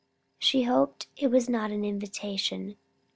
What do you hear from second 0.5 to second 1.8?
hoped it was not